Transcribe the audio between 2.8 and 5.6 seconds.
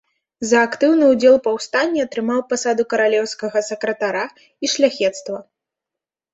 каралеўскага сакратара і шляхецтва.